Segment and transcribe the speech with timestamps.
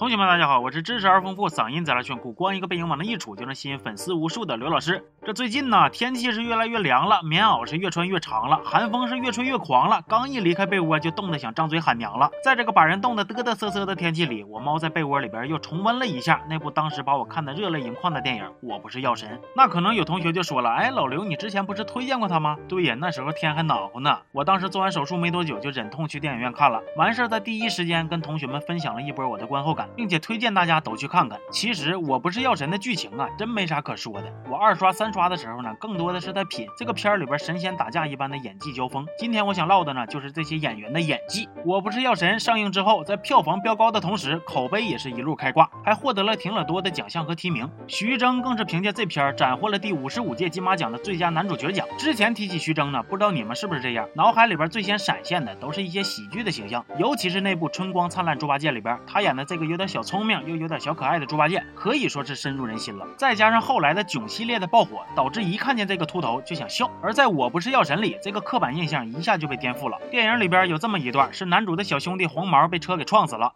[0.00, 5.04] 同学们，大家好，我是知识而丰富、嗓音贼拉炫酷、光一个背影往那一杵就能吸引粉丝无数的刘老师。
[5.26, 10.00] 这最近呢，天气是越来越凉了，棉袄是越穿越长了，寒风是越吹越狂了。
[10.08, 12.30] 刚一离开被窝，就冻得想张嘴喊娘了。
[12.42, 19.28] 在这个把人冻得嘚嘚瑟瑟的天气里，我猫在被窝里边又重温了一下那部当时把我看得热泪盈眶的电影《我不是药神》。
[19.54, 22.56] 那可能有同学就说了，哎，老刘，你之前不是推荐过他吗？
[22.66, 24.18] 对呀，那时候天还暖和呢。
[24.32, 31.38] 我当时做完手术没多久，就忍痛去电影院看了，完事儿在第一时间跟同学们分享了一波我的观后感，并且推荐大家都去看看。
[31.50, 34.32] 其实我不是药神的剧情啊，真没啥可说的。
[34.50, 39.06] 我二刷三刷的时候呢，更多的是在品这个片儿里边神仙打架一般的演技交锋。
[39.18, 41.48] 今天我想唠的呢，就是这些演员的演技。
[41.64, 47.70] 我不是药神上映之后，在票房飙高的同时，口碑也是一路开挂，还获得了挺了多的奖项和提名。
[47.86, 51.86] 徐峥更是凭借这片儿斩获了第五十五届金马奖的最佳男主角奖。
[51.98, 63.06] 之前提起徐峥呢，不知道你们是不是这样，脑海里边最先闪现的都是一些喜剧的形象，尤其是那部《春光灿烂猪八戒》里边，他演的这个有点小聪明又有点小可爱的猪八戒，可以说是深入人心了。
[63.16, 66.90] 再加上后来的囧系列的爆火，导致一看见这个秃头就想笑。
[67.02, 69.98] 而在我不是药神里，这个刻板印象一下就被颠覆了。
[70.10, 73.54] 电影里边有这么一段，是男主的小兄弟黄毛被车给撞死了。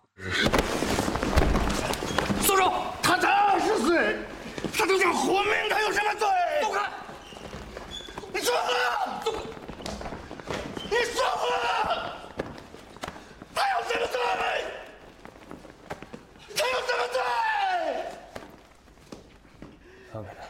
[2.40, 2.72] 松手！
[3.02, 4.16] 他才二十岁，
[4.72, 6.26] 他就想活命，他有什么罪？
[6.62, 6.88] 走开！
[8.32, 9.20] 你说话！
[9.22, 9.30] 走！
[10.84, 11.46] 你说话！
[13.54, 14.18] 他有什么罪？
[16.56, 17.18] 他有什么罪？
[20.12, 20.42] 放开他！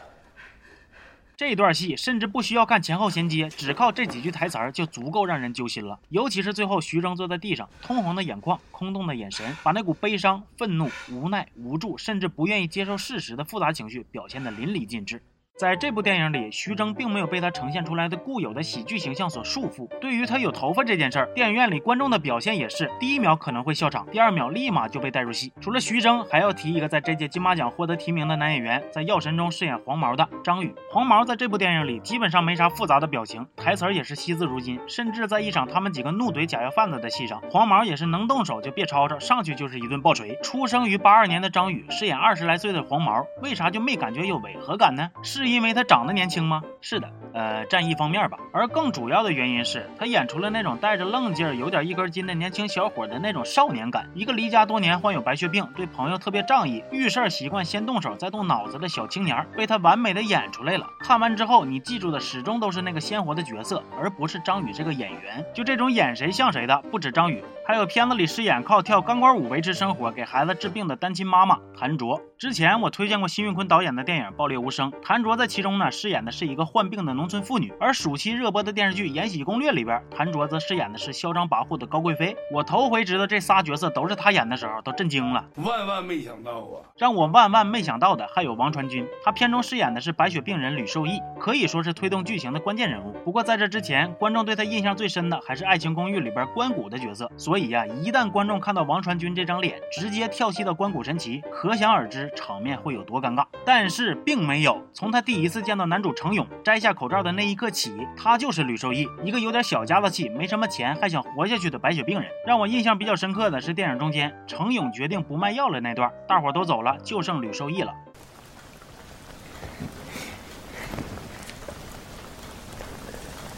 [1.37, 5.99] 这段戏甚至不需要看前后衔接，只靠这几句台词儿就足够让人揪心了。
[6.07, 15.21] 尤其是最后，徐峥坐在地上，通红的眼眶，空洞的眼神，把那股悲伤、愤怒、无奈、无助，甚至不愿意接受事实的复杂情绪表现得淋漓尽致。
[15.57, 19.87] 在这部电影里，徐峥并没有被他呈现出来的固有的喜剧形象所束缚。
[20.01, 25.53] 对于他有头发这件事儿，电影院里观众的表现也是：第一秒可能会笑场，第二秒立马就被带入戏。
[25.61, 30.75] 除了徐峥，还要提一个在这届金马奖获得提名的男演员，在《药神》中饰演黄毛的张宇。
[30.91, 34.77] 黄毛在这部电影里基本上没啥复杂的表情，台词儿也是惜字如金。
[34.89, 40.37] 甚至在一场他们几个怒怼假药贩子的戏上，黄毛也是能动手就别吵吵，上去就是一顿暴锤。
[40.43, 45.09] 出生于八二年的张宇饰演二十来岁的黄毛，为啥就没感觉有违和感呢？
[45.23, 46.63] 是是因为他长得年轻吗？
[46.81, 48.37] 是的，呃，占一方面吧。
[48.51, 54.09] 而更主要的原因是他演出了那种带着愣劲儿、有点一根筋的年轻小伙的那种少年感。
[54.15, 60.87] 一个离家多年、患有白血病、对朋友特别仗义、遇事儿习惯先动手再动脑子的小青年，被他完美的演出来了。
[61.01, 65.45] 看完之后，你记住的始终都是那个鲜活的角色，而不是张宇这个演员。
[65.53, 72.21] 就这种演谁像谁的，不止张宇，还有片子里饰演靠跳钢管舞维持生活、给孩子治病的单亲妈妈谭卓。
[72.37, 82.35] 之前我推荐过辛运坤导演的电影《爆裂无声》，谭卓在其中呢饰演的是一个患病的农村妇女，而暑期热播的电视剧《延禧攻略》里边，谭卓则饰演的是嚣张跋扈的高贵妃。
[82.53, 85.43] 我头回知道这仨角色都是他演的时候，都震惊了。
[85.55, 86.85] 万万没想到啊！
[86.97, 93.11] 让我万万没想到的还有王传君，他片中饰演的是白血病人吕受益，可以说是推动剧情的关键人物。
[93.25, 97.31] 不过在这之前，观众对他印象最深的还是《爱情公寓》里边关谷的角色。
[97.37, 103.45] 所所以呀，一旦观众看到王传君这张脸，直接跳戏到关谷神奇，可想而知场面会有多尴尬。
[103.63, 112.29] 但是并没有，从他第一次见到男主程勇摘下口罩的那一刻起，他就是吕受益，一个有点小家子气、没什么钱还想活下去的白血病人。
[112.45, 117.93] 让我印象比较深刻的是电影中间程勇决定不卖药了那段，大伙都走了，就剩吕受益了。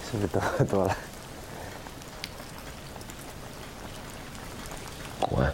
[0.06, 0.96] 是不是得喝多了？
[5.20, 5.52] 滚！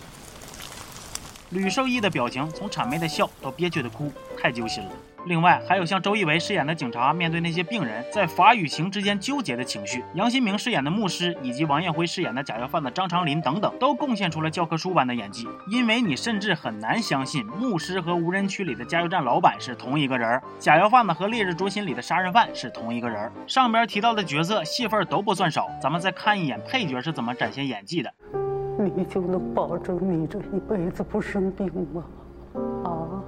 [1.52, 4.90] 吕受益的表情从谄媚的笑到憋屈的哭，太揪心了。
[5.26, 15.48] 另外，还有像周一围饰演的警察面对那些病人在法与情之间纠结的情绪，杨新明饰演的牧师，以及王艳辉饰演的假药贩子张长林等等，都贡献出了教科书般的演技。
[15.70, 23.32] 因为你甚至很难相信，牧师和无人区里的加油站老板是同一个人，假药贩子和烈日灼心里的杀人犯是同一个人。
[23.48, 28.12] 上边提到的角色戏份都不算少，咱们再看一眼配角是怎么展现演技的。
[28.78, 32.04] 你就能保证你这一辈子不生病吗？
[32.84, 33.24] 啊！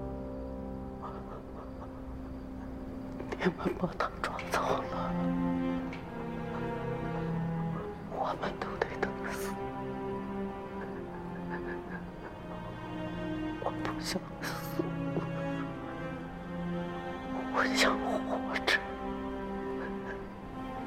[3.30, 5.12] 你们把他抓走了，
[8.12, 9.54] 我们都得等死。
[13.64, 14.82] 我不想死，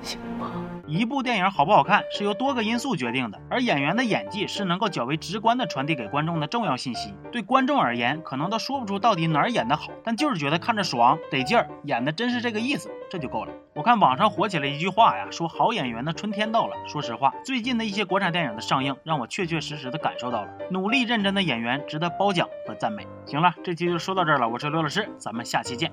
[0.02, 0.52] 行吗？
[0.86, 7.12] 一部电影好不好看是由多个因素决定的，而演员的演技是能够较为直观的传递给观众的重要信息。
[7.30, 13.52] 对观众而言，可能都说不出到底哪儿演得好，但就是觉得看着爽、得劲儿，演的真是这个意思，这就够了。
[13.74, 16.76] 我看网上火起来一句话呀，说好演员的春天到了。
[16.86, 23.06] 说实话，最近的一些国产电影的上映，让我确确实实的感受到了努力认真的演员值得褒奖和赞美。
[23.26, 25.92] 行了，这期就说到这儿了，我是刘老师，咱们下期见。